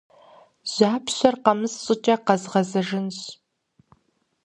[0.73, 3.19] Жьапщэр къэмыс щӀыкӀэ къэзгъэзэжынщ.